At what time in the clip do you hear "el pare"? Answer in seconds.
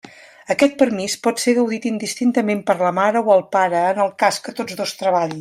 3.37-3.85